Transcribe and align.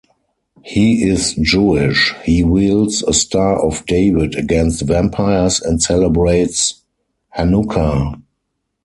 He 0.63 1.03
is 1.07 1.35
Jewish, 1.35 2.15
he 2.23 2.43
wields 2.43 3.03
a 3.03 3.13
Star 3.13 3.63
of 3.63 3.85
David 3.85 4.33
against 4.35 4.81
vampires 4.81 5.61
and 5.61 5.79
celebrates 5.79 6.81
Hanukkah. 7.37 8.19